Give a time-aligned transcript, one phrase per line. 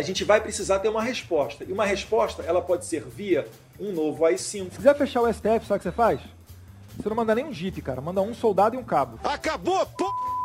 [0.00, 1.62] A gente vai precisar ter uma resposta.
[1.62, 3.46] E uma resposta, ela pode ser via
[3.78, 4.70] um novo AI-5.
[4.70, 6.20] Se quiser fechar o STF, sabe o que você faz?
[6.96, 8.00] Você não manda nem um jipe, cara.
[8.00, 9.20] Manda um soldado e um cabo.
[9.22, 10.39] Acabou, pô!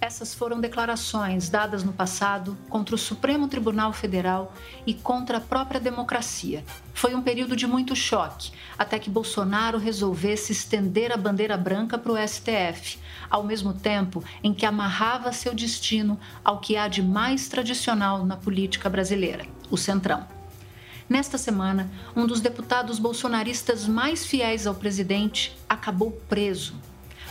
[0.00, 4.54] Essas foram declarações dadas no passado contra o Supremo Tribunal Federal
[4.86, 6.64] e contra a própria democracia.
[6.92, 12.12] Foi um período de muito choque, até que Bolsonaro resolvesse estender a bandeira branca para
[12.12, 17.48] o STF, ao mesmo tempo em que amarrava seu destino ao que há de mais
[17.48, 20.24] tradicional na política brasileira: o Centrão.
[21.08, 26.74] Nesta semana, um dos deputados bolsonaristas mais fiéis ao presidente acabou preso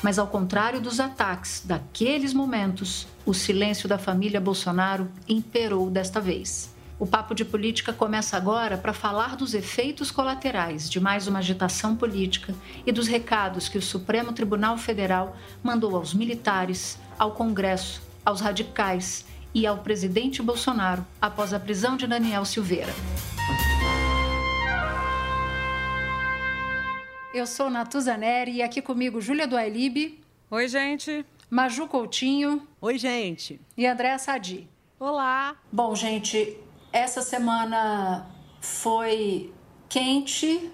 [0.04, 6.73] mas, ao contrário dos ataques daqueles momentos, o silêncio da família Bolsonaro imperou desta vez.
[7.00, 11.96] O papo de política começa agora para falar dos efeitos colaterais de mais uma agitação
[11.96, 12.54] política
[12.86, 19.26] e dos recados que o Supremo Tribunal Federal mandou aos militares, ao Congresso, aos radicais
[19.54, 22.94] e ao presidente Bolsonaro após a prisão de Daniel Silveira.
[27.34, 30.20] Eu sou Natuza Neri e aqui comigo Júlia Duailib.
[30.52, 31.26] Oi, gente.
[31.50, 32.67] Maju Coutinho.
[32.80, 33.59] Oi, gente.
[33.75, 34.70] E Andréa Sadi.
[35.00, 35.56] Olá.
[35.72, 36.56] Bom, gente,
[36.92, 38.28] essa semana
[38.62, 39.52] foi
[39.90, 40.70] quente,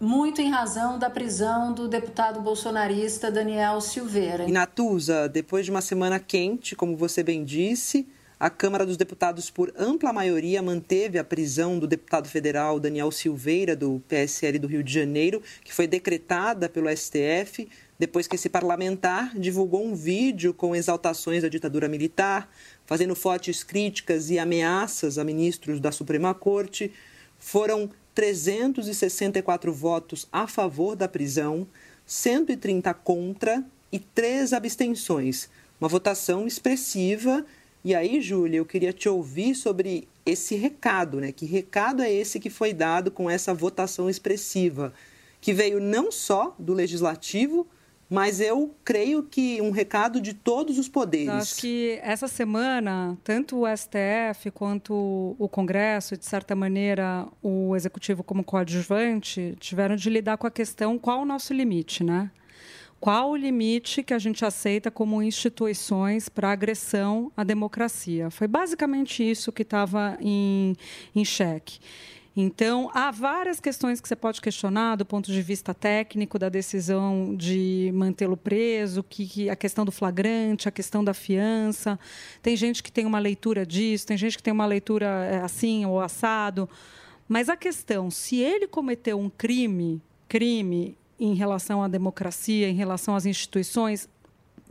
[0.00, 4.44] muito em razão da prisão do deputado bolsonarista Daniel Silveira.
[4.48, 8.08] E Natuza, depois de uma semana quente, como você bem disse,
[8.38, 13.74] a Câmara dos Deputados, por ampla maioria, manteve a prisão do deputado federal Daniel Silveira,
[13.74, 17.66] do PSL do Rio de Janeiro, que foi decretada pelo STF
[17.98, 22.52] depois que esse parlamentar divulgou um vídeo com exaltações da ditadura militar,
[22.84, 26.92] fazendo fortes críticas e ameaças a ministros da Suprema Corte.
[27.38, 31.66] Foram 364 votos a favor da prisão,
[32.04, 35.48] 130 contra e três abstenções.
[35.80, 37.46] Uma votação expressiva
[37.86, 41.30] e aí, Júlia, eu queria te ouvir sobre esse recado, né?
[41.30, 44.92] Que recado é esse que foi dado com essa votação expressiva,
[45.40, 47.64] que veio não só do legislativo,
[48.10, 51.28] mas eu creio que um recado de todos os poderes.
[51.28, 58.24] Acho que essa semana, tanto o STF quanto o Congresso, de certa maneira, o Executivo
[58.24, 62.32] como coadjuvante, tiveram de lidar com a questão qual o nosso limite, né?
[63.00, 68.30] Qual o limite que a gente aceita como instituições para agressão à democracia.
[68.30, 70.74] Foi basicamente isso que estava em,
[71.14, 71.78] em xeque.
[72.38, 77.34] Então, há várias questões que você pode questionar do ponto de vista técnico da decisão
[77.34, 81.98] de mantê-lo preso, que, que, a questão do flagrante, a questão da fiança.
[82.42, 85.86] Tem gente que tem uma leitura disso, tem gente que tem uma leitura é, assim
[85.86, 86.68] ou assado.
[87.26, 93.16] Mas a questão, se ele cometeu um crime, crime em relação à democracia, em relação
[93.16, 94.08] às instituições,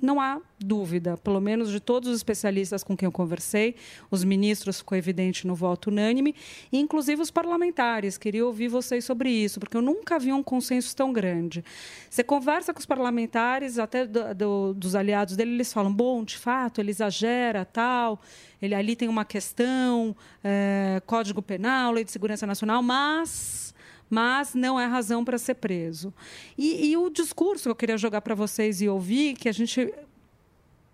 [0.01, 3.75] não há dúvida, pelo menos de todos os especialistas com quem eu conversei,
[4.11, 6.35] os ministros ficou evidente no voto unânime,
[6.71, 8.17] e inclusive os parlamentares.
[8.17, 11.63] Queria ouvir vocês sobre isso, porque eu nunca vi um consenso tão grande.
[12.09, 16.37] Você conversa com os parlamentares, até do, do, dos aliados dele, eles falam: bom, de
[16.37, 18.19] fato, ele exagera, tal.
[18.61, 23.74] Ele ali tem uma questão, é, Código Penal, Lei de Segurança Nacional, mas
[24.09, 26.13] mas não é razão para ser preso.
[26.57, 29.93] E, e o discurso que eu queria jogar para vocês e ouvir, que a gente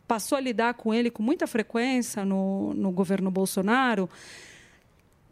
[0.08, 4.10] passou a lidar com ele com muita frequência no, no governo Bolsonaro,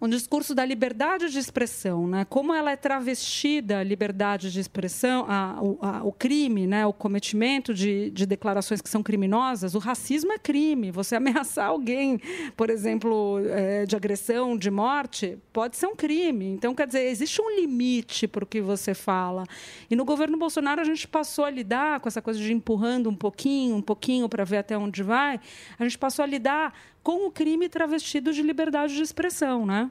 [0.02, 2.26] um discurso da liberdade de expressão, né?
[2.30, 6.86] Como ela é travestida a liberdade de expressão, a, a, o crime, né?
[6.86, 9.76] O cometimento de, de, declarações que são criminosas.
[9.76, 10.90] O racismo é crime.
[10.92, 12.20] Você ameaçar alguém,
[12.56, 16.46] por exemplo, é, de agressão, de morte, pode ser um crime.
[16.46, 19.44] Então, quer dizer, existe um limite para o que você fala.
[19.90, 23.16] E no governo Bolsonaro a gente passou a lidar com essa coisa de empurrando um
[23.16, 25.42] pouquinho, um pouquinho para ver até onde vai.
[25.78, 26.74] A gente passou a lidar
[27.04, 29.90] com o crime travestido de liberdade de expressão, né?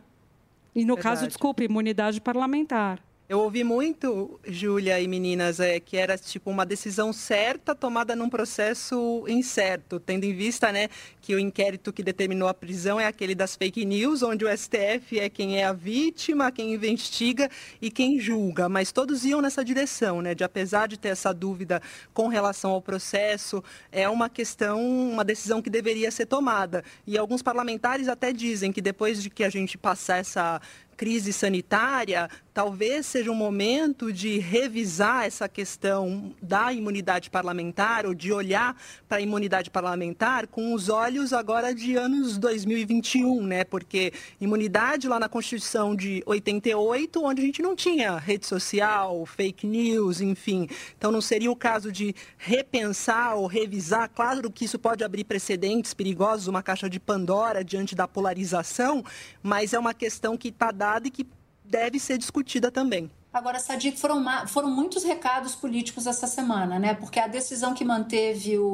[0.75, 1.17] E no Verdade.
[1.17, 3.01] caso, desculpe, imunidade parlamentar.
[3.29, 8.31] Eu ouvi muito, Júlia e meninas, é, que era tipo uma decisão certa tomada num
[8.31, 10.89] processo incerto, tendo em vista né,
[11.21, 15.21] que o inquérito que determinou a prisão é aquele das fake news, onde o STF
[15.21, 17.51] é quem é a vítima, quem investiga
[17.83, 18.67] e quem julga.
[18.67, 21.83] Mas todos iam nessa direção, né, de apesar de ter essa dúvida
[22.15, 24.81] com relação ao processo, é uma questão,
[25.13, 26.83] uma decisão que deveria ser tomada.
[27.07, 30.63] E alguns parlamentares até dizem que depois de que a gente passar essa
[30.99, 32.29] crise sanitária,
[32.59, 38.77] talvez seja um momento de revisar essa questão da imunidade parlamentar ou de olhar
[39.09, 43.63] para a imunidade parlamentar com os olhos agora de anos 2021, né?
[43.63, 49.65] Porque imunidade lá na Constituição de 88, onde a gente não tinha rede social, fake
[49.65, 50.69] news, enfim.
[50.97, 55.95] Então não seria o caso de repensar ou revisar, claro que isso pode abrir precedentes
[55.95, 59.05] perigosos, uma caixa de Pandora diante da polarização,
[59.41, 61.25] mas é uma questão que está dada e que
[61.69, 63.11] deve ser discutida também.
[63.31, 66.95] Agora, Sadiq, foram, foram muitos recados políticos essa semana, né?
[66.95, 68.65] Porque a decisão que manteve o,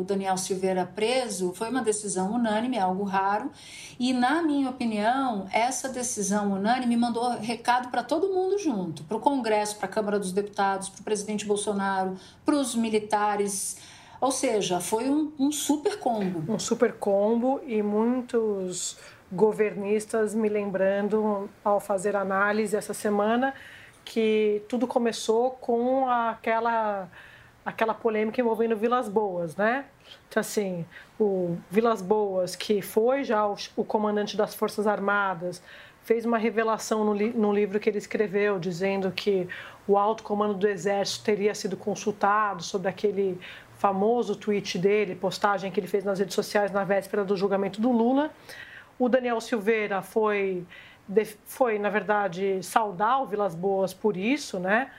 [0.00, 3.50] o, Daniel Silveira preso foi uma decisão unânime, algo raro.
[3.98, 9.20] E, na minha opinião, essa decisão unânime mandou recado para todo mundo junto: para o
[9.20, 13.76] Congresso, para a Câmara dos Deputados, para o presidente Bolsonaro, para os militares.
[14.18, 16.52] Ou seja, foi um, um super combo.
[16.52, 18.96] Um super combo e muitos
[19.32, 23.54] governistas me lembrando, ao fazer análise essa semana,
[24.04, 27.08] que tudo começou com aquela,
[27.64, 29.84] aquela polêmica envolvendo Vilas Boas, né?
[30.28, 30.84] Então, assim,
[31.18, 35.62] o Vilas Boas, que foi já o, o comandante das Forças Armadas,
[36.02, 39.46] fez uma revelação no, li, no livro que ele escreveu, dizendo que
[39.86, 43.38] o alto comando do Exército teria sido consultado sobre aquele
[43.78, 47.90] famoso tweet dele, postagem que ele fez nas redes sociais na véspera do julgamento do
[47.90, 48.30] Lula.
[49.00, 50.64] O Daniel Silveira foi,
[51.46, 54.90] foi na verdade, saudar o Vilas Boas por isso, né?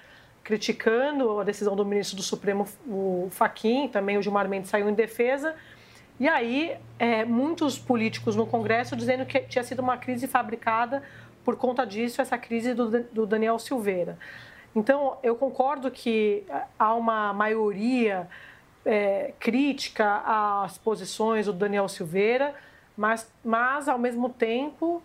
[0.44, 4.94] criticando a decisão do ministro do Supremo, o Faquim, também o Gilmar Mendes saiu em
[4.94, 5.56] defesa.
[6.20, 11.04] E aí, é, muitos políticos no Congresso dizendo que tinha sido uma crise fabricada
[11.46, 14.18] por conta disso, essa crise do, do Daniel Silveira.
[14.76, 16.44] Então, eu concordo que
[16.78, 18.28] há uma maioria
[18.86, 22.56] é, crítica às posições do Daniel Silveira,
[22.98, 25.04] mas, mas ao mesmo tempo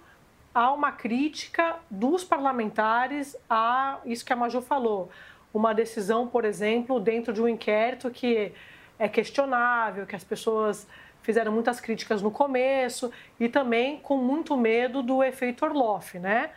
[0.54, 5.10] há uma crítica dos parlamentares a isso que a Maju falou.
[5.52, 8.52] Uma decisão, por exemplo, dentro de um inquérito que
[8.98, 10.86] é questionável, que as pessoas
[11.22, 16.50] fizeram muitas críticas no começo e também com muito medo do efeito Orloff, né?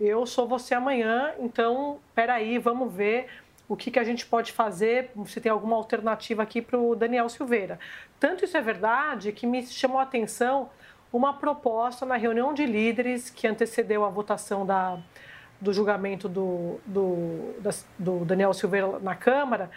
[0.00, 3.28] Eu sou você amanhã, então, peraí, vamos ver
[3.68, 7.28] o que, que a gente pode fazer, se tem alguma alternativa aqui para o Daniel
[7.28, 7.78] Silveira.
[8.20, 10.68] Tanto isso é verdade que me chamou a atenção
[11.12, 14.98] uma proposta na reunião de líderes que antecedeu a votação da,
[15.60, 17.54] do julgamento do, do,
[17.98, 19.70] do Daniel Silveira na Câmara,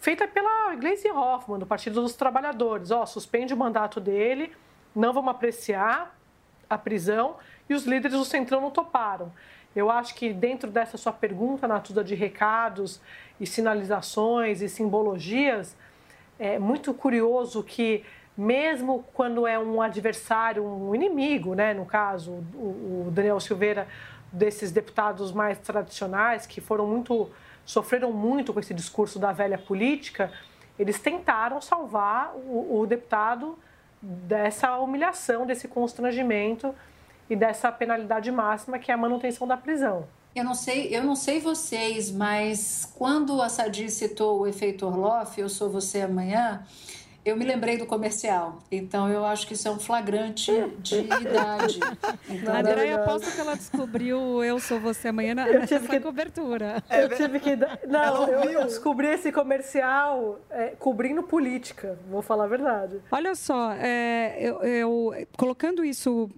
[0.00, 2.90] feita pela Gleisi Hoffmann, do Partido dos Trabalhadores.
[2.90, 4.52] Ó, suspende o mandato dele,
[4.94, 6.16] não vamos apreciar
[6.70, 7.36] a prisão,
[7.68, 9.32] e os líderes do Centrão não toparam.
[9.78, 13.00] Eu acho que dentro dessa sua pergunta, Natuza, de recados
[13.38, 15.76] e sinalizações e simbologias,
[16.36, 18.04] é muito curioso que
[18.36, 21.74] mesmo quando é um adversário, um inimigo, né?
[21.74, 23.86] no caso, o, Daniel Silveira,
[24.32, 27.30] desses deputados mais tradicionais, que foram muito,
[27.64, 30.32] sofreram muito com esse discurso da velha política,
[30.76, 33.56] eles tentaram salvar o, o deputado
[34.02, 36.74] dessa humilhação, desse constrangimento
[37.28, 40.06] e dessa penalidade máxima que é a manutenção da prisão.
[40.34, 45.40] Eu não sei, eu não sei vocês, mas quando a Sadi citou o efeito Orloff,
[45.40, 46.64] eu sou você amanhã,
[47.24, 51.80] eu me lembrei do comercial, então eu acho que isso é um flagrante de idade.
[52.28, 56.00] Então, a Andréia, aposto que ela descobriu Eu Sou Você Amanhã na, eu nessa que,
[56.00, 56.82] cobertura.
[56.88, 57.56] Eu tive que...
[57.86, 63.00] Não, eu, descobri esse comercial é, cobrindo política, vou falar a verdade.
[63.10, 66.30] Olha só, é, eu, eu, colocando isso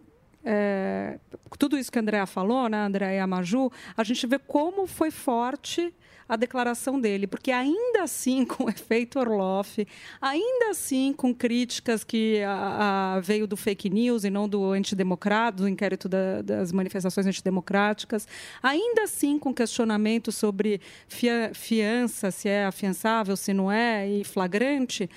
[0.44, 1.18] é,
[1.58, 4.86] tudo isso que a Andrea falou, né, Andrea e a Maju, a gente vê como
[4.86, 5.92] foi forte
[6.30, 9.84] a declaração dele, porque ainda assim, com o efeito Orloff,
[10.20, 15.58] ainda assim com críticas que a, a, veio do fake news e não do antidemocrata,
[15.58, 18.28] do inquérito da, das manifestações antidemocráticas,
[18.62, 25.10] ainda assim com questionamento sobre fia, fiança, se é afiançável, se não é, e flagrante,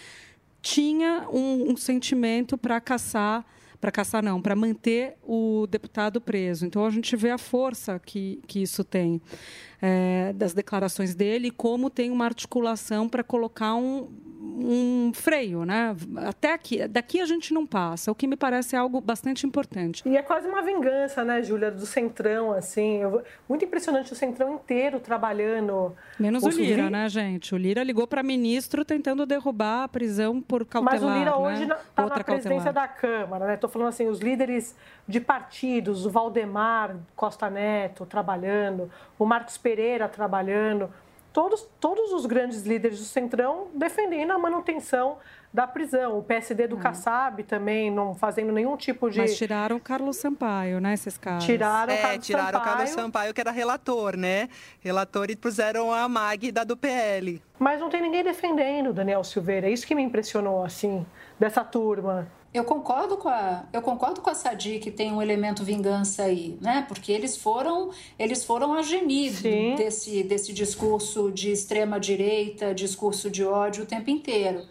[0.64, 3.46] tinha um, um sentimento para caçar
[3.84, 6.66] para caçar não, para manter o deputado preso.
[6.66, 9.22] Então a gente vê a força que, que isso tem
[9.86, 14.08] é, das declarações dele como tem uma articulação para colocar um,
[14.42, 15.94] um freio, né?
[16.26, 20.02] Até aqui, daqui a gente não passa, o que me parece algo bastante importante.
[20.06, 23.02] E é quase uma vingança, né, Júlia, do Centrão, assim.
[23.02, 25.94] Eu, muito impressionante o Centrão inteiro trabalhando.
[26.18, 27.54] Menos o Lira, né, gente?
[27.54, 31.02] O Lira ligou para ministro tentando derrubar a prisão por cautelar.
[31.02, 31.36] Mas o Lira né?
[31.36, 32.74] hoje está na presidência cautelar.
[32.74, 33.56] da Câmara, né?
[33.56, 40.08] Estou falando assim, os líderes de partidos, o Valdemar Costa Neto trabalhando, o Marcos Pereira
[40.08, 40.90] trabalhando
[41.34, 45.18] todos, todos os grandes líderes do Centrão defendendo a manutenção
[45.52, 46.20] da prisão.
[46.20, 46.82] O PSD do uhum.
[46.82, 49.20] Kassab também não fazendo nenhum tipo de.
[49.20, 50.94] Mas tiraram o Carlos Sampaio, né?
[50.94, 51.44] Esses caras.
[51.44, 52.62] Tiraram, é, o Carlos tiraram Sampaio.
[52.62, 54.48] o Carlos Sampaio, que era relator, né?
[54.80, 57.42] Relator e puseram a Mag da do PL.
[57.60, 59.68] Mas não tem ninguém defendendo o Daniel Silveira.
[59.68, 61.06] É isso que me impressionou, assim,
[61.40, 62.28] dessa turma.
[62.54, 66.56] Eu concordo com a, eu concordo com a Sadi que tem um elemento vingança aí,
[66.62, 66.86] né?
[66.88, 69.34] Porque eles foram, eles foram a gemir
[69.76, 74.62] desse, desse discurso de extrema direita, discurso de ódio o tempo inteiro.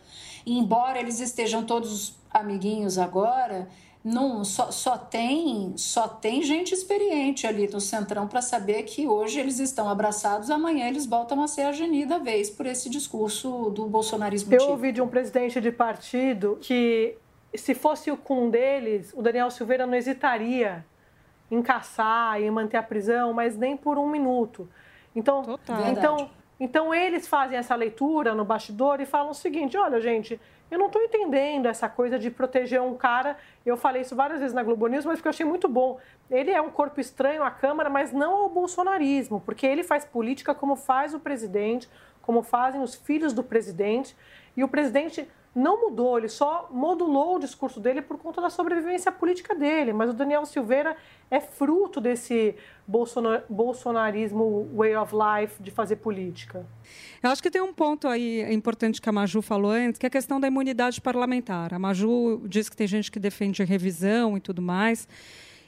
[0.47, 3.69] E embora eles estejam todos amiguinhos agora,
[4.05, 9.39] não só, só tem só tem gente experiente ali no centrão para saber que hoje
[9.39, 13.71] eles estão abraçados, amanhã eles voltam a ser a geni da vez por esse discurso
[13.71, 14.53] do bolsonarismo.
[14.55, 17.17] Eu ouvi de um presidente de partido que
[17.55, 20.85] se fosse o com deles, o Daniel Silveira não hesitaria
[21.51, 24.69] em caçar e manter a prisão, mas nem por um minuto.
[25.15, 25.89] Então, Total.
[25.89, 30.41] então, então eles fazem essa leitura no bastidor e falam o seguinte: olha, gente,
[30.71, 33.37] eu não estou entendendo essa coisa de proteger um cara.
[33.67, 36.01] Eu falei isso várias vezes na Globo News, mas porque eu achei muito bom.
[36.31, 40.55] Ele é um corpo estranho à Câmara, mas não ao bolsonarismo, porque ele faz política
[40.55, 41.91] como faz o presidente,
[42.23, 44.17] como fazem os filhos do presidente.
[44.57, 49.13] E o presidente não mudou, ele só modulou o discurso dele por conta da sobrevivência
[49.13, 49.93] política dele.
[49.93, 50.97] Mas o Daniel Silveira
[51.31, 52.55] é fruto desse
[53.49, 56.67] bolsonarismo way of life de fazer política.
[57.23, 60.09] Eu acho que tem um ponto aí importante que a Maju falou antes, que é
[60.09, 61.75] a questão da imunidade parlamentar.
[61.75, 65.07] A Maju diz que tem gente que defende revisão e tudo mais.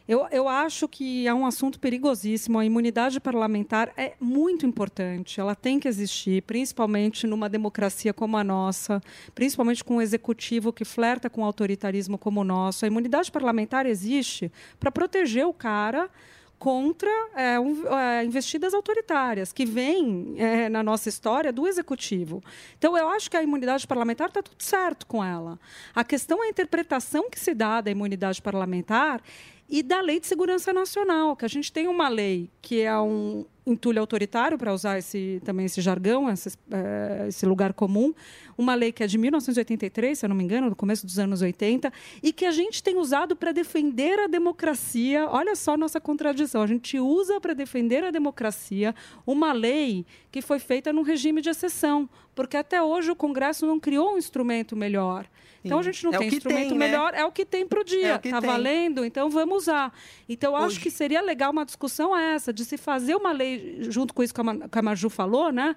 [0.06, 2.58] Eu, eu acho que é um assunto perigosíssimo.
[2.58, 5.40] A imunidade parlamentar é muito importante.
[5.40, 9.00] Ela tem que existir, principalmente numa democracia como a nossa,
[9.34, 12.84] principalmente com um executivo que flerta com autoritarismo como o nosso.
[12.84, 16.10] A imunidade parlamentar existe para proteger o cara
[16.58, 22.42] contra é, um, é, investidas autoritárias que vêm é, na nossa história do executivo.
[22.78, 25.58] Então, eu acho que a imunidade parlamentar está tudo certo com ela.
[25.94, 29.20] A questão é a interpretação que se dá da imunidade parlamentar
[29.68, 33.44] e da Lei de Segurança Nacional, que a gente tem uma lei que é um
[33.66, 38.12] entulho autoritário, para usar esse, também esse jargão, esse, é, esse, lugar comum,
[38.58, 41.40] uma lei que é de 1983, se eu não me engano, no começo dos anos
[41.40, 41.92] 80,
[42.22, 45.28] e que a gente tem usado para defender a democracia.
[45.30, 46.62] Olha só a nossa contradição.
[46.62, 48.94] A gente usa para defender a democracia
[49.26, 53.80] uma lei que foi feita num regime de exceção, porque até hoje o Congresso não
[53.80, 55.26] criou um instrumento melhor.
[55.64, 56.86] Então a gente não é tem instrumento tem, né?
[56.88, 57.20] melhor, né?
[57.20, 58.20] é o que tem para o dia.
[58.22, 59.92] Está é valendo, então vamos usar.
[60.28, 60.80] Então acho Hoje...
[60.80, 63.53] que seria legal uma discussão essa, de se fazer uma lei,
[63.90, 65.74] junto com isso que a Marju falou, né?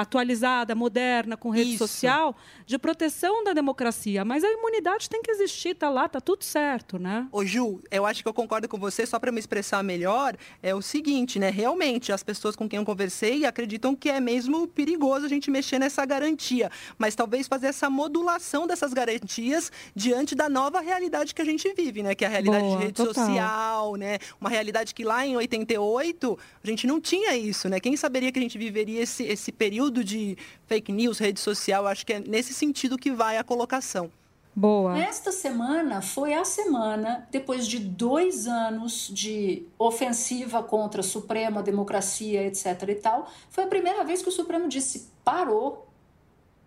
[0.00, 1.86] atualizada, moderna, com rede isso.
[1.86, 4.24] social, de proteção da democracia.
[4.24, 7.26] Mas a imunidade tem que existir, está lá, está tudo certo, né?
[7.32, 10.74] Ô Ju, eu acho que eu concordo com você, só para me expressar melhor, é
[10.74, 11.50] o seguinte, né?
[11.50, 15.78] Realmente, as pessoas com quem eu conversei acreditam que é mesmo perigoso a gente mexer
[15.78, 16.70] nessa garantia.
[16.96, 22.02] Mas talvez fazer essa modulação dessas garantias diante da nova realidade que a gente vive,
[22.02, 22.14] né?
[22.14, 23.26] Que é a realidade Boa, de rede total.
[23.26, 24.18] social, né?
[24.40, 27.78] Uma realidade que lá em 88 a gente não tinha isso, né?
[27.78, 31.86] Quem saberia que a gente viveria esse, esse período de fake news, rede social?
[31.86, 34.10] Acho que é nesse sentido que vai a colocação.
[34.56, 34.98] Boa.
[34.98, 42.42] Esta semana foi a semana, depois de dois anos de ofensiva contra a Suprema, democracia,
[42.44, 42.66] etc.
[42.88, 45.87] e tal, foi a primeira vez que o Supremo disse parou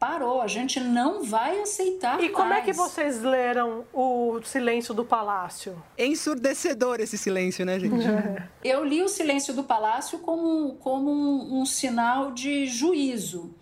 [0.01, 5.05] parou, a gente não vai aceitar E como é que vocês leram o silêncio do
[5.05, 5.79] palácio?
[5.95, 8.03] ensurdecedor esse silêncio, né, gente?
[8.63, 13.53] Eu li o silêncio do palácio como, como um, um sinal de juízo.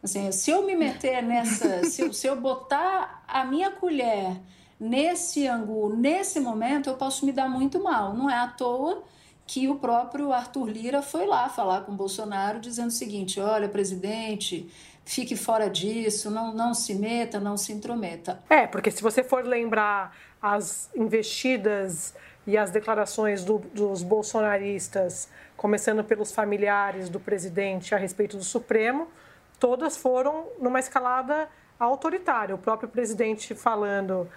[0.00, 4.40] Assim, se eu me meter nessa, se, eu, se eu botar a minha colher
[4.78, 8.14] nesse ângulo, nesse momento, eu posso me dar muito mal.
[8.14, 9.02] Não é à toa
[9.48, 13.68] que o próprio Arthur Lira foi lá falar com o Bolsonaro dizendo o seguinte: olha,
[13.68, 14.68] presidente,
[15.08, 18.42] fique fora disso, não, não se meta, não se intrometa.
[18.50, 22.14] É, porque se você for lembrar as investidas
[22.46, 29.08] e as declarações do, dos bolsonaristas, começando pelos familiares do presidente a respeito do Supremo,
[29.58, 31.48] todas foram numa escalada
[31.80, 32.54] autoritária.
[32.54, 34.28] O próprio presidente falando,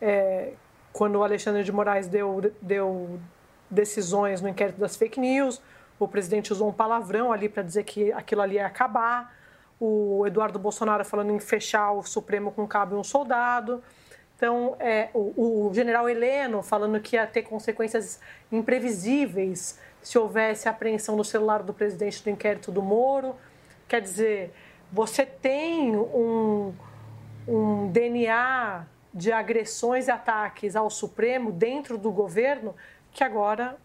[0.00, 0.54] é,
[0.90, 3.20] quando o Alexandre de Moraes deu, deu
[3.70, 5.60] decisões no inquérito das fake news,
[5.98, 9.43] o presidente usou um palavrão ali para dizer que aquilo ali ia acabar
[9.80, 13.82] o Eduardo Bolsonaro falando em fechar o Supremo com cabo e um soldado.
[14.36, 21.16] Então, é, o, o general Heleno falando que ia ter consequências imprevisíveis se houvesse apreensão
[21.16, 23.36] do celular do presidente do inquérito do Moro.
[23.88, 24.52] Quer dizer,
[24.92, 26.74] você tem um,
[27.48, 32.74] um DNA de agressões e ataques ao Supremo dentro do governo
[33.12, 33.76] que agora,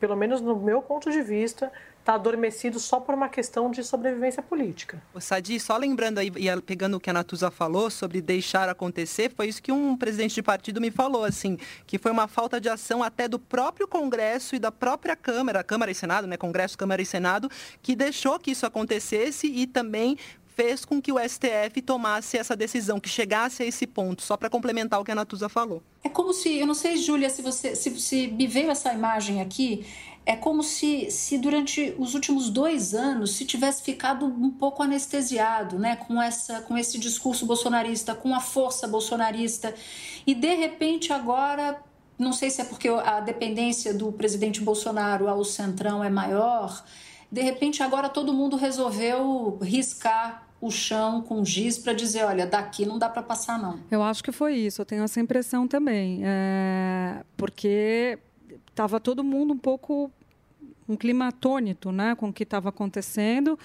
[0.00, 1.70] pelo menos no meu ponto de vista,
[2.06, 5.02] está adormecido só por uma questão de sobrevivência política.
[5.12, 9.32] O Sadi, só lembrando aí, e pegando o que a Natuza falou sobre deixar acontecer,
[9.34, 12.68] foi isso que um presidente de partido me falou, assim, que foi uma falta de
[12.68, 17.02] ação até do próprio Congresso e da própria Câmara, Câmara e Senado, né, Congresso, Câmara
[17.02, 17.50] e Senado,
[17.82, 20.16] que deixou que isso acontecesse e também
[20.56, 24.48] fez com que o STF tomasse essa decisão, que chegasse a esse ponto, só para
[24.48, 25.82] complementar o que a Natuza falou.
[26.02, 29.42] É como se, eu não sei, Júlia, se você se, se me veio essa imagem
[29.42, 29.84] aqui,
[30.24, 35.78] é como se, se durante os últimos dois anos se tivesse ficado um pouco anestesiado
[35.78, 39.74] né, com, essa, com esse discurso bolsonarista, com a força bolsonarista.
[40.26, 41.80] E de repente agora,
[42.18, 46.82] não sei se é porque a dependência do presidente Bolsonaro ao centrão é maior,
[47.30, 52.86] de repente agora todo mundo resolveu riscar o chão com giz para dizer, olha, daqui
[52.86, 53.78] não dá para passar não.
[53.90, 57.22] Eu acho que foi isso, eu tenho essa impressão também, é...
[57.36, 58.18] porque
[58.68, 60.10] estava todo mundo um pouco
[60.88, 63.58] um clima atônito né, com o que estava acontecendo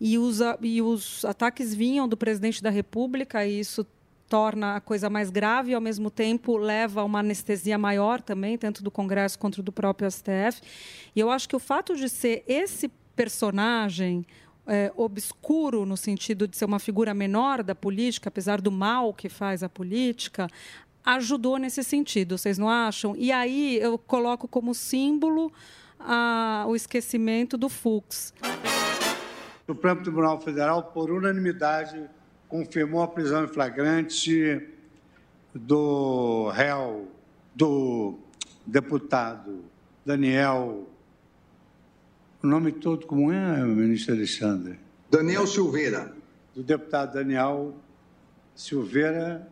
[0.00, 3.86] e os, e os ataques vinham do presidente da República e isso
[4.32, 8.56] torna a coisa mais grave e, ao mesmo tempo, leva a uma anestesia maior também,
[8.56, 10.62] tanto do Congresso quanto do próprio STF.
[11.14, 14.26] E eu acho que o fato de ser esse personagem
[14.66, 19.28] é, obscuro, no sentido de ser uma figura menor da política, apesar do mal que
[19.28, 20.48] faz a política,
[21.04, 23.14] ajudou nesse sentido, vocês não acham?
[23.16, 25.52] E aí eu coloco como símbolo
[25.98, 28.32] a, o esquecimento do Fux.
[29.66, 32.08] O Supremo Tribunal Federal, por unanimidade,
[32.48, 34.68] confirmou a prisão em flagrante
[35.54, 37.08] do réu,
[37.54, 38.18] do
[38.66, 39.64] deputado
[40.04, 40.86] Daniel.
[42.42, 44.78] O nome todo como é, ministro Alexandre?
[45.10, 46.12] Daniel Silveira.
[46.54, 47.74] Do deputado Daniel
[48.54, 49.48] Silveira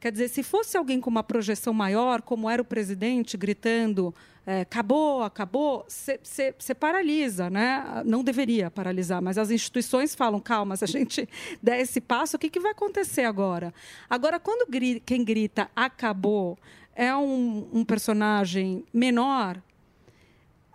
[0.00, 4.14] Quer dizer, se fosse alguém com uma projeção maior, como era o presidente gritando
[4.46, 8.02] é, acabou, acabou, você paralisa, né?
[8.06, 11.28] Não deveria paralisar, mas as instituições falam, calma, se a gente
[11.62, 13.74] der esse passo, o que, que vai acontecer agora?
[14.08, 16.56] Agora, quando gri quem grita acabou
[16.94, 19.60] é um, um personagem menor,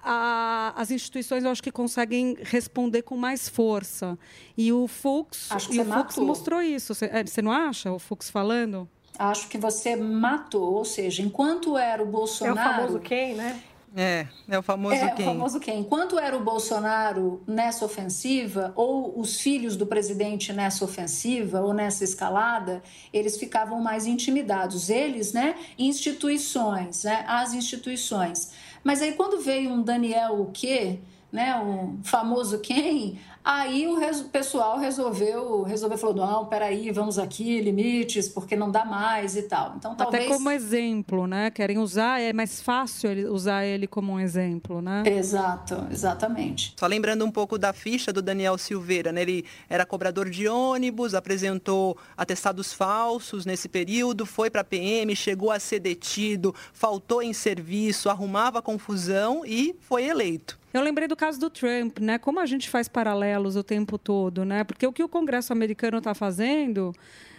[0.04, 4.18] a, as instituições eu acho que conseguem responder com mais força.
[4.58, 6.94] E o Fux, e o Fux mostrou isso.
[6.94, 8.88] Você é, não acha o Fux falando?
[9.18, 12.60] Acho que você matou, ou seja, enquanto era o Bolsonaro.
[12.60, 13.62] É o famoso quem, né?
[13.96, 15.26] É, é o famoso é, quem.
[15.26, 15.80] É o famoso quem.
[15.82, 22.04] Enquanto era o Bolsonaro nessa ofensiva, ou os filhos do presidente nessa ofensiva, ou nessa
[22.04, 22.82] escalada,
[23.14, 24.90] eles ficavam mais intimidados.
[24.90, 25.56] Eles, né?
[25.78, 27.24] Instituições, né?
[27.28, 28.52] As instituições.
[28.84, 31.00] Mas aí quando veio um Daniel o quê?
[31.34, 37.60] Né, o famoso quem, Aí o res, pessoal resolveu, resolveu falou: não, peraí, vamos aqui,
[37.60, 39.74] limites, porque não dá mais e tal.
[39.76, 40.24] Então, talvez...
[40.24, 41.52] Até como exemplo, né?
[41.52, 45.04] Querem usar, é mais fácil usar ele como um exemplo, né?
[45.06, 46.74] Exato, exatamente.
[46.80, 49.24] Só lembrando um pouco da ficha do Daniel Silveira, né?
[49.24, 55.52] Ele era cobrador de ônibus, apresentou atestados falsos nesse período, foi para a PM, chegou
[55.52, 60.63] a ser detido, faltou em serviço, arrumava confusão e foi eleito.
[60.74, 62.18] Eu lembrei do caso do Trump, né?
[62.18, 64.64] Como a gente faz paralelos o tempo todo, né?
[64.64, 66.94] Porque o que o Congresso americano está fazendo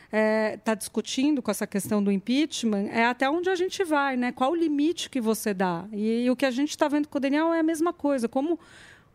[0.05, 4.17] está é, tá discutindo com essa questão do impeachment é até onde a gente vai,
[4.17, 4.31] né?
[4.31, 5.85] Qual o limite que você dá?
[5.93, 8.29] E, e o que a gente está vendo com o Daniel é a mesma coisa.
[8.29, 8.59] Como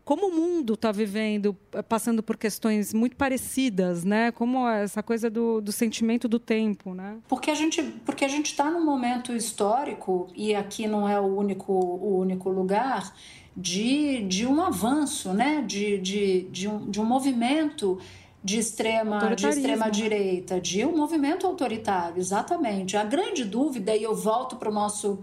[0.10, 1.56] como o mundo está vivendo,
[1.88, 4.32] passando por questões muito parecidas, né?
[4.32, 7.20] Como essa coisa do, do sentimento do tempo, né?
[7.28, 11.26] Porque a gente, porque a gente está num momento histórico e aqui não é o
[11.26, 13.14] único, o único lugar
[13.60, 15.62] de, de um avanço, né?
[15.68, 18.00] de, de, de, um, de um movimento
[18.42, 22.96] de extrema, de extrema direita, de um movimento autoritário, exatamente.
[22.96, 25.20] A grande dúvida, e eu volto para o nosso,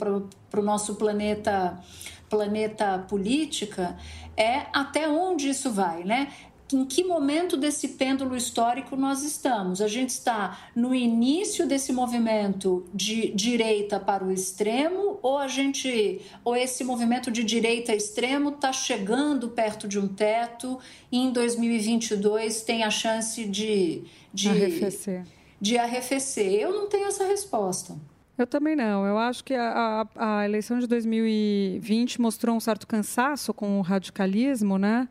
[0.51, 1.81] pro nosso planeta,
[2.29, 3.97] planeta política,
[4.37, 6.29] é até onde isso vai, né?
[6.73, 9.81] Em que momento desse pêndulo histórico nós estamos.
[9.81, 16.21] A gente está no início desse movimento de direita para o extremo, ou a gente,
[16.45, 20.79] ou esse movimento de direita extremo está chegando perto de um teto
[21.11, 24.03] e em 2022 tem a chance de,
[24.35, 25.25] de arrefecer.
[25.61, 26.53] De arrefecer.
[26.53, 27.97] Eu não tenho essa resposta.
[28.37, 29.07] Eu também não.
[29.07, 33.83] Eu acho que a, a, a eleição de 2020 mostrou um certo cansaço com o
[33.83, 35.09] radicalismo, né?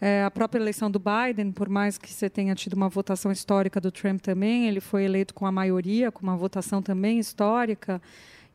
[0.00, 3.80] É, a própria eleição do Biden, por mais que você tenha tido uma votação histórica
[3.80, 8.00] do Trump também, ele foi eleito com a maioria, com uma votação também histórica.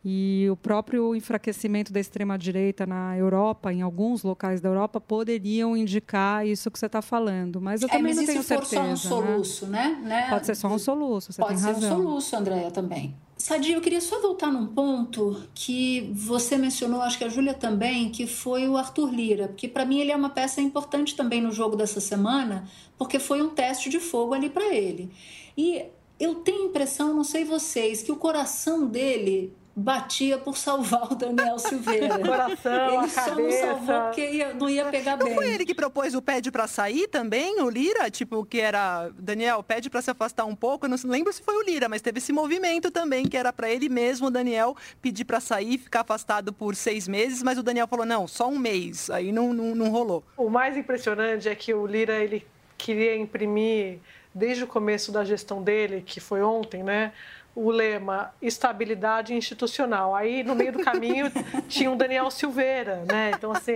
[0.03, 6.45] E o próprio enfraquecimento da extrema-direita na Europa, em alguns locais da Europa, poderiam indicar
[6.45, 7.61] isso que você está falando.
[7.61, 8.95] Mas eu é, também mas não tenho se for certeza.
[8.95, 9.99] só um soluço, né?
[10.03, 10.29] né?
[10.29, 11.99] Pode ser só um soluço, você Pode tem ser razão.
[11.99, 13.15] um soluço, Andréia, também.
[13.41, 18.11] Sadia, eu queria só voltar num ponto que você mencionou, acho que a Júlia também,
[18.11, 21.51] que foi o Arthur Lira, porque para mim ele é uma peça importante também no
[21.51, 25.09] jogo dessa semana, porque foi um teste de fogo ali para ele.
[25.57, 25.83] E
[26.19, 31.15] eu tenho a impressão, não sei vocês, que o coração dele batia por salvar o
[31.15, 32.19] Daniel Silveira.
[32.19, 33.65] Coração, ele a só cabeça.
[33.65, 35.35] não salvou porque ia, não ia pegar Não bem.
[35.35, 38.09] foi ele que propôs o pede para sair também, o Lira?
[38.11, 40.85] Tipo, que era, Daniel, pede para se afastar um pouco.
[40.85, 43.69] Eu não lembro se foi o Lira, mas teve esse movimento também, que era para
[43.69, 47.87] ele mesmo, o Daniel, pedir para sair, ficar afastado por seis meses, mas o Daniel
[47.87, 49.09] falou, não, só um mês.
[49.09, 50.23] Aí não, não, não rolou.
[50.35, 52.45] O mais impressionante é que o Lira ele
[52.77, 53.99] queria imprimir
[54.33, 57.11] desde o começo da gestão dele, que foi ontem, né?
[57.53, 60.15] O lema estabilidade institucional.
[60.15, 61.25] Aí no meio do caminho
[61.67, 63.31] tinha um Daniel Silveira, né?
[63.35, 63.75] Então assim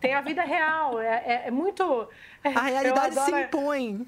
[0.00, 1.00] tem a vida real.
[1.00, 2.08] É, é, é muito.
[2.44, 4.06] A realidade eu se adoro- impõe.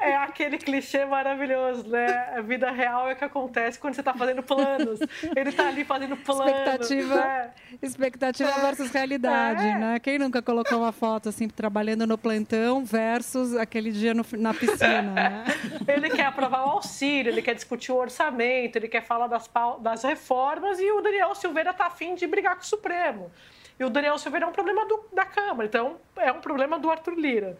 [0.00, 2.06] É aquele clichê maravilhoso, né?
[2.36, 4.98] A vida real é o que acontece quando você está fazendo planos.
[5.36, 6.46] Ele está ali fazendo planos.
[6.52, 7.50] Expectativa, né?
[7.82, 9.78] expectativa versus realidade, É.
[9.78, 9.98] né?
[10.00, 15.02] Quem nunca colocou uma foto assim, trabalhando no plantão versus aquele dia no- na piscina,
[15.02, 15.44] né?
[15.86, 19.48] Ele quer aprovar o auxílio, ele quer discutir o orçamento, ele quer falar das,
[19.80, 23.30] das reformas e o Daniel Silveira está afim de brigar com o Supremo.
[23.78, 26.90] E o Daniel Silveira é um problema do- da Câmara, então é um problema do
[26.90, 27.58] Arthur Lira,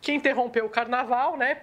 [0.00, 1.62] que interrompeu o carnaval, né?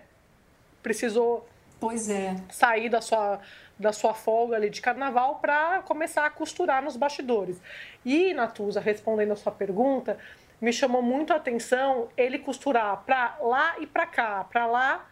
[0.82, 1.48] Precisou
[1.80, 2.36] Pois é.
[2.52, 3.40] sair da sua,
[3.80, 7.62] da sua folga ali de carnaval para começar a costurar nos bastidores.
[8.04, 10.18] E, Natuza, respondendo a sua pergunta,
[10.60, 15.06] me chamou muito a atenção ele costurar para lá e para cá, para lá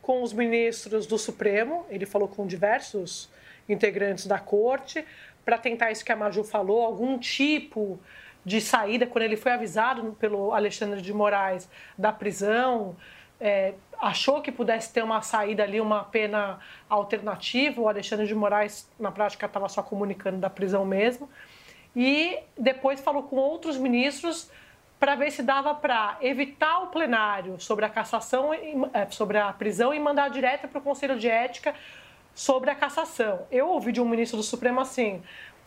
[0.00, 3.28] com os ministros do Supremo, ele falou com diversos
[3.68, 5.04] integrantes da corte,
[5.44, 7.98] para tentar isso que a Maju falou, algum tipo
[8.46, 12.96] de saída, quando ele foi avisado pelo Alexandre de Moraes da prisão,
[13.40, 17.80] é, achou que pudesse ter uma saída ali, uma pena alternativa.
[17.80, 21.28] O Alexandre de Moraes, na prática, estava só comunicando da prisão mesmo.
[21.94, 24.48] E depois falou com outros ministros
[25.00, 29.92] para ver se dava para evitar o plenário sobre a cassação, é, sobre a prisão
[29.92, 31.74] e mandar direto para o Conselho de Ética
[32.32, 33.44] sobre a cassação.
[33.50, 35.20] Eu ouvi de um ministro do Supremo assim,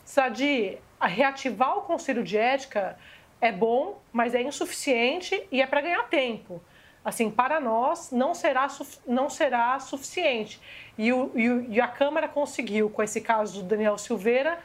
[0.06, 2.98] Sadi, reativar o Conselho de Ética
[3.42, 6.62] é bom, mas é insuficiente e é para ganhar tempo.
[7.04, 8.68] Assim, para nós não será,
[9.08, 10.60] não será suficiente.
[10.98, 14.60] E, e o- e a Câmara conseguiu, com esse caso do Daniel Silveira,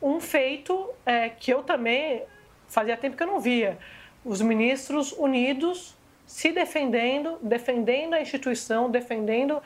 [0.00, 2.22] um feito é, que eu também
[2.68, 3.78] fazia tempo que eu não via.
[4.24, 9.62] Os ministros unidos se defendendo, defendendo a instituição, defendendo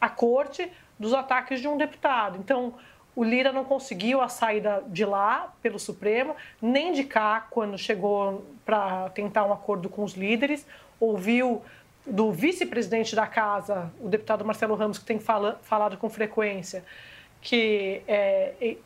[0.00, 2.38] a corte dos ataques de um deputado.
[2.38, 2.74] Então,
[3.14, 8.44] o Lira não conseguiu a saída de lá pelo Supremo, nem de cá quando chegou
[8.64, 10.66] para tentar um acordo com os líderes.
[10.98, 11.62] Ouviu
[12.06, 16.84] do vice-presidente da casa, o deputado Marcelo Ramos, que tem fala, falado com frequência,
[17.40, 18.76] que é,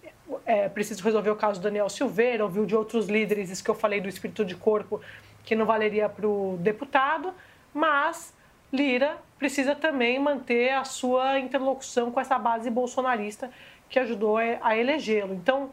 [0.46, 3.74] é, preciso resolver o caso do Daniel Silveira, ouviu de outros líderes, isso que eu
[3.74, 5.00] falei do espírito de corpo,
[5.44, 7.32] que não valeria para o deputado,
[7.72, 8.32] mas
[8.72, 13.50] Lira precisa também manter a sua interlocução com essa base bolsonarista
[13.94, 15.32] que ajudou a elegê-lo.
[15.32, 15.70] Então,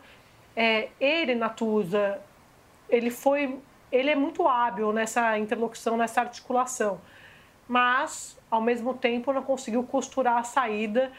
[0.55, 2.21] é, ele, Natuza,
[2.87, 3.57] ele foi,
[3.91, 7.01] ele é muito hábil nessa interlocução, nessa articulação,
[7.67, 11.11] mas ao mesmo tempo não conseguiu costurar a saída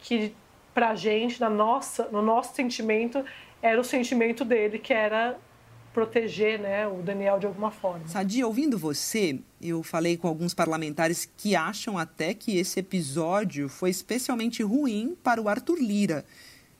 [0.00, 0.34] que
[0.74, 3.24] para a gente, na nossa, no nosso sentimento,
[3.62, 5.38] era o sentimento dele, que era
[5.94, 8.06] proteger né, o Daniel de alguma forma.
[8.06, 13.88] Sadia, ouvindo você, eu falei com alguns parlamentares que acham até que esse episódio foi
[13.88, 16.26] especialmente ruim para o Arthur Lira.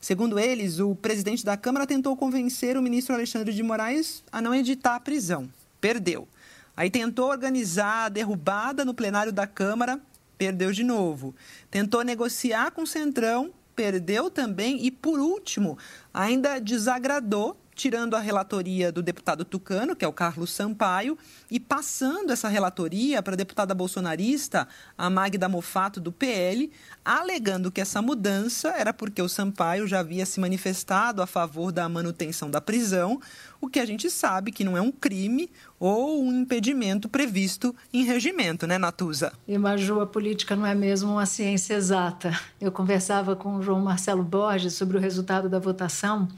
[0.00, 4.54] Segundo eles, o presidente da Câmara tentou convencer o ministro Alexandre de Moraes a não
[4.54, 5.46] editar a prisão.
[5.78, 6.26] Perdeu.
[6.74, 10.00] Aí tentou organizar a derrubada no plenário da Câmara,
[10.38, 11.34] perdeu de novo.
[11.70, 14.86] Tentou negociar com o Centrão, perdeu também.
[14.86, 15.76] E, por último,
[16.14, 21.16] ainda desagradou tirando a relatoria do deputado tucano, que é o Carlos Sampaio,
[21.50, 26.70] e passando essa relatoria para a deputada bolsonarista, a Magda Mofato, do PL,
[27.02, 31.88] alegando que essa mudança era porque o Sampaio já havia se manifestado a favor da
[31.88, 33.18] manutenção da prisão,
[33.58, 38.04] o que a gente sabe que não é um crime ou um impedimento previsto em
[38.04, 39.32] regimento, né, Natuza?
[39.48, 42.38] E, Maju, a política não é mesmo uma ciência exata.
[42.60, 46.28] Eu conversava com o João Marcelo Borges sobre o resultado da votação.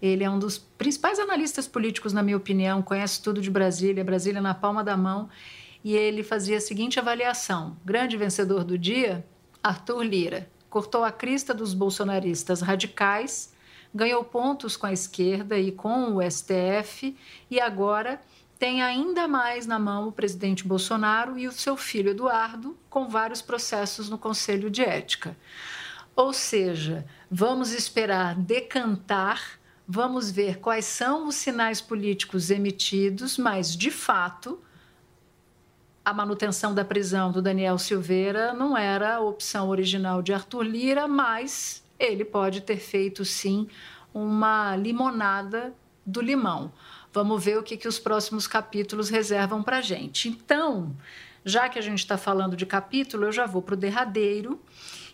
[0.00, 4.40] Ele é um dos principais analistas políticos, na minha opinião, conhece tudo de Brasília, Brasília
[4.40, 5.28] na palma da mão.
[5.84, 9.24] e ele fazia a seguinte avaliação: grande vencedor do dia,
[9.62, 10.50] Arthur Lira.
[10.68, 13.54] Cortou a crista dos bolsonaristas radicais,
[13.94, 17.16] ganhou pontos com a esquerda e com o STF
[17.50, 18.20] e agora
[18.58, 23.40] tem ainda mais na mão o presidente Bolsonaro e o seu filho Eduardo, com vários
[23.40, 25.36] processos no Conselho de Ética.
[26.16, 29.57] Ou seja, vamos esperar decantar,
[29.90, 34.60] vamos ver quais são os sinais políticos emitidos, mas de fato
[36.04, 41.08] a manutenção da prisão do Daniel Silveira não era a opção original de Arthur Lira,
[41.08, 43.66] mas ele pode ter feito sim
[44.12, 45.74] uma limonada
[46.04, 46.72] do limão.
[47.12, 50.28] Vamos ver o que, que os próximos capítulos reservam para a gente.
[50.28, 50.94] Então,
[51.44, 54.60] já que a gente está falando de capítulo, eu já vou para o derradeiro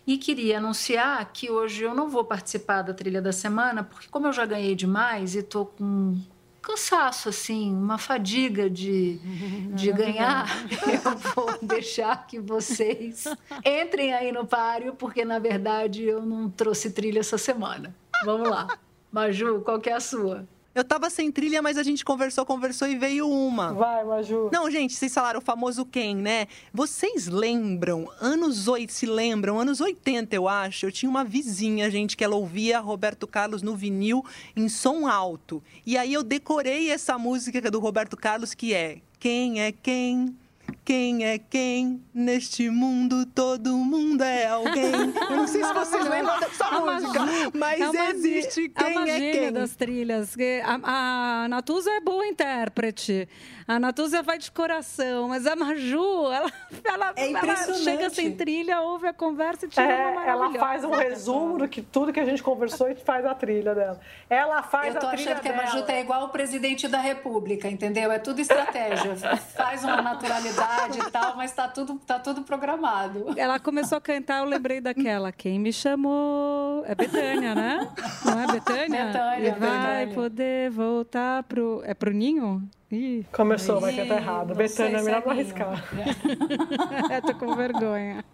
[0.06, 4.26] e queria anunciar que hoje eu não vou participar da trilha da semana, porque como
[4.26, 6.18] eu já ganhei demais e estou com
[6.60, 9.18] cansaço, assim, uma fadiga de,
[9.74, 10.46] de ganhar,
[11.04, 13.24] eu vou deixar que vocês
[13.64, 17.94] entrem aí no páreo, porque na verdade eu não trouxe trilha essa semana.
[18.24, 18.66] Vamos lá.
[19.12, 20.46] Maju, qual que é a sua?
[20.74, 23.72] Eu tava sem trilha, mas a gente conversou, conversou e veio uma.
[23.72, 24.50] Vai, Maju.
[24.52, 26.48] Não, gente, vocês falaram o famoso quem, né?
[26.72, 32.16] Vocês lembram, anos 8, se lembram, anos 80, eu acho, eu tinha uma vizinha, gente,
[32.16, 34.24] que ela ouvia Roberto Carlos no vinil
[34.56, 35.62] em som alto.
[35.86, 40.36] E aí eu decorei essa música do Roberto Carlos que é Quem é quem?
[40.84, 43.24] Quem é quem neste mundo?
[43.24, 44.92] Todo mundo é alguém.
[45.30, 47.20] Eu não sei se vocês lembram dessa é música,
[47.54, 49.52] mas é existe quem é, é quem.
[49.52, 50.36] das trilhas.
[50.62, 53.26] A, a Natuza é boa intérprete.
[53.66, 56.52] A Natúzia vai de coração, mas a Maju, ela,
[56.84, 60.84] ela, é ela chega sem trilha, ouve a conversa e tira é, uma Ela faz
[60.84, 63.98] um resumo do que tudo que a gente conversou e faz a trilha dela.
[64.28, 66.98] Ela faz a trilha Eu tô achando que a Maju tá igual o presidente da
[66.98, 68.12] República, entendeu?
[68.12, 69.16] É tudo estratégia.
[69.56, 73.34] faz uma naturalidade e tal, mas tá tudo, tá tudo programado.
[73.36, 75.32] Ela começou a cantar, eu lembrei daquela.
[75.32, 76.84] Quem me chamou?
[76.86, 77.88] É Betânia, né?
[78.24, 79.06] Não é Betânia?
[79.06, 79.48] Betânia.
[79.48, 80.14] E vai Betânia.
[80.14, 81.82] poder voltar pro...
[81.84, 82.62] É pro ninho?
[82.90, 84.54] Ih, Começou, vai cantar errado.
[84.54, 85.82] Betânia, é melhor não arriscar.
[87.10, 88.24] é, tô com vergonha.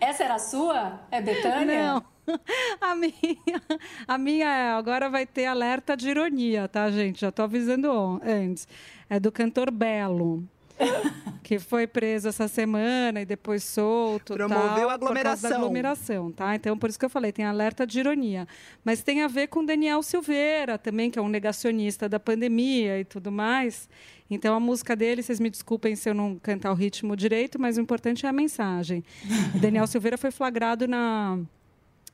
[0.00, 1.00] Essa era a sua?
[1.10, 1.94] É Betânia?
[1.94, 2.18] Não.
[2.80, 3.62] A minha,
[4.06, 7.20] a minha é, agora vai ter alerta de ironia, tá, gente?
[7.20, 8.68] Já tô avisando antes.
[9.08, 10.44] É do cantor Belo.
[11.42, 14.34] que foi preso essa semana e depois solto.
[14.34, 15.12] Promoveu tal, aglomeração.
[15.14, 16.54] Por causa da aglomeração, tá?
[16.54, 18.46] Então, por isso que eu falei, tem alerta de ironia.
[18.84, 23.04] Mas tem a ver com Daniel Silveira também, que é um negacionista da pandemia e
[23.04, 23.88] tudo mais.
[24.30, 27.78] Então, a música dele, vocês me desculpem se eu não cantar o ritmo direito, mas
[27.78, 29.02] o importante é a mensagem.
[29.58, 31.38] Daniel Silveira foi flagrado na,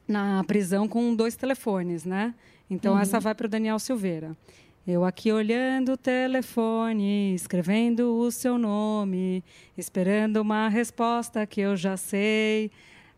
[0.07, 2.35] na prisão com dois telefones, né?
[2.71, 3.01] Então, Uhum.
[3.01, 4.37] essa vai para o Daniel Silveira.
[4.87, 9.43] Eu aqui olhando o telefone, escrevendo o seu nome,
[9.79, 12.71] esperando uma resposta que eu já sei.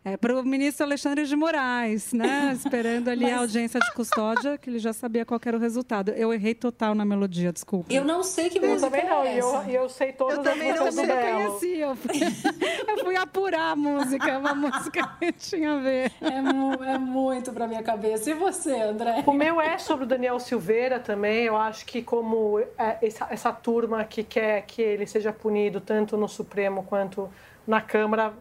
[0.08, 2.52] É para o ministro Alexandre de Moraes, né?
[2.54, 6.10] Esperando ali a audiência de custódia, que ele já sabia qual era o resultado.
[6.12, 7.92] Eu errei total na melodia, desculpa.
[7.92, 9.68] Eu não sei que Eu música também não, é eu, essa.
[9.68, 11.44] e eu sei todas Eu as também músicas Eu não Belo.
[11.48, 12.12] conhecia, eu fui,
[12.88, 16.12] eu fui apurar a música, é uma música que tinha a ver.
[16.20, 18.30] É, mu- é muito pra minha cabeça.
[18.30, 19.24] E você, André?
[19.26, 21.46] O meu é sobre o Daniel Silveira também.
[21.46, 26.16] Eu acho que como é, essa, essa turma que quer que ele seja punido tanto
[26.16, 27.28] no Supremo quanto
[27.66, 28.32] na Câmara,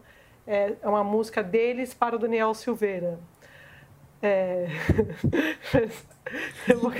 [0.46, 3.18] é, é uma música deles para o Daniel Silveira.
[4.22, 4.66] É...
[6.68, 6.90] Eu vou,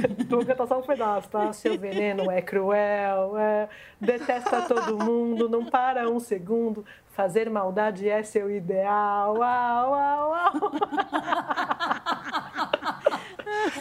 [0.44, 1.52] cantar só um pedaço, tá?
[1.52, 3.68] Seu veneno é cruel, é...
[4.00, 6.84] detesta todo mundo, não para um segundo.
[7.06, 9.36] Fazer maldade é seu ideal.
[9.38, 10.52] Uau, uau, uau.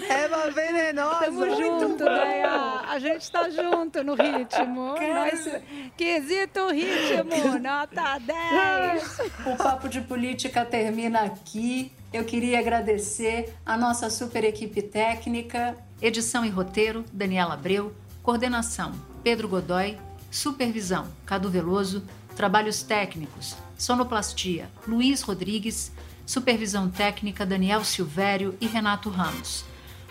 [0.09, 1.25] Eva venenosa.
[1.25, 2.81] Tamo junto, Deia.
[2.87, 4.95] A gente tá junto no ritmo.
[5.13, 5.61] Nós,
[5.97, 9.19] quesito ritmo, nota 10.
[9.45, 11.91] O Papo de Política termina aqui.
[12.13, 19.49] Eu queria agradecer a nossa super equipe técnica, edição e roteiro, Daniela Abreu, coordenação, Pedro
[19.49, 19.97] Godoy,
[20.31, 25.91] supervisão, Cadu Veloso, trabalhos técnicos, sonoplastia, Luiz Rodrigues,
[26.25, 29.65] supervisão técnica, Daniel Silvério e Renato Ramos.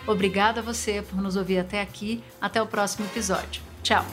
[0.07, 2.23] Obrigada a você por nos ouvir até aqui.
[2.39, 3.61] Até o próximo episódio.
[3.81, 4.05] Tchau!